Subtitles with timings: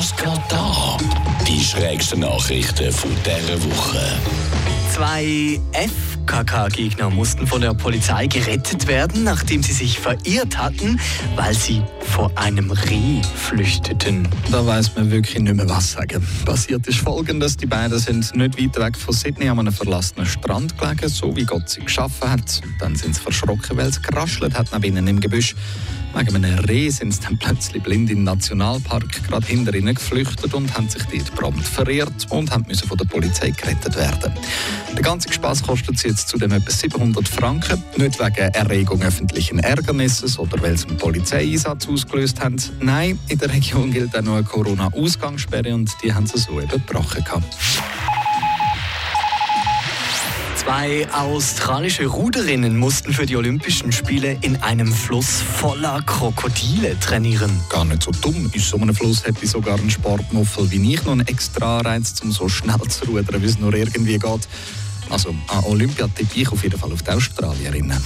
[0.00, 0.96] Was geht da?
[1.46, 4.00] Die schrägsten Nachrichten von dieser Woche.
[4.94, 5.60] Zwei
[6.30, 11.00] FKK-Gegner mussten von der Polizei gerettet werden, nachdem sie sich verirrt hatten,
[11.34, 14.28] weil sie vor einem Reh flüchteten.
[14.52, 16.24] Da weiß man wirklich nicht mehr was sagen.
[16.44, 20.78] Passiert ist folgendes: Die beiden sind nicht weit weg von Sydney an einem verlassenen Strand
[20.78, 22.60] gelegen, so wie Gott sie geschaffen hat.
[22.78, 25.56] Dann sind sie verschrocken, weil es geraschelt hat neben ihnen im Gebüsch.
[26.12, 30.52] Wegen einem Reh sind sie dann plötzlich blind in den Nationalpark gerade hinter ihnen geflüchtet
[30.54, 34.32] und haben sich dort prompt verirrt und haben müssen von der Polizei gerettet werden.
[34.92, 37.82] Der ganze Spaß kostet sie jetzt zudem etwa 700 Franken.
[37.96, 42.56] Nicht wegen Erregung öffentlichen Ärgernisses oder weil sie einen Polizeieinsatz ausgelöst haben.
[42.80, 46.70] Nein, in der Region gilt auch noch eine Corona-Ausgangssperre und die haben sie so eben
[46.70, 47.24] gebrochen.
[50.56, 57.50] Zwei australische Ruderinnen mussten für die Olympischen Spiele in einem Fluss voller Krokodile trainieren.
[57.70, 58.50] Gar nicht so dumm.
[58.52, 62.14] In so einem Fluss hätte ich sogar einen Sportmuffel wie ich noch einen extra Reiz,
[62.22, 64.48] um so schnell zu rudern, wie es nur irgendwie geht.
[65.10, 68.00] Also an Olympia tippe ich auf jeden Fall auf die Australierinnen.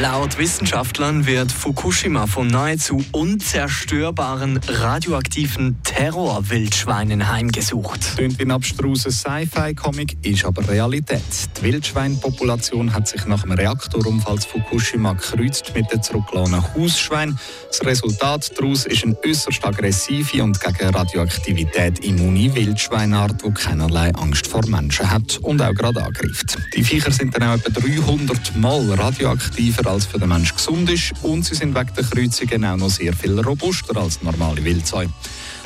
[0.00, 8.16] Laut Wissenschaftlern wird Fukushima von nahezu unzerstörbaren radioaktiven Terrorwildschweinen heimgesucht.
[8.16, 11.22] Klingt wie ein abstruser Sci-Fi-Comic, ist aber Realität.
[11.56, 17.38] Die Wildschweinpopulation hat sich nach dem Reaktorunfall Fukushima gekreuzt mit den zurückgelassenen Hausschweinen.
[17.68, 24.48] Das Resultat daraus ist eine äußerst aggressive und gegen Radioaktivität immune Wildschweinart, die keinerlei Angst
[24.48, 26.58] vor Menschen hat und auch gerade angreift.
[26.74, 30.90] Die Viecher sind dann auch etwa 300 Mal radioaktiver schneller als für den Mensch gesund
[30.90, 35.12] ist und sie sind wegen der Kreuzungen auch noch sehr viel robuster als normale Wildzäune.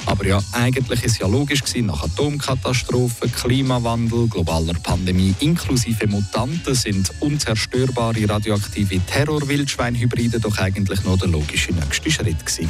[0.06, 7.10] Aber ja, eigentlich ist ja logisch gewesen, nach Atomkatastrophen, Klimawandel, globaler Pandemie inklusive Mutanten sind
[7.20, 12.68] unzerstörbare radioaktive Terrorwildschweinhybride doch eigentlich nur der logische nächste Schritt gewesen.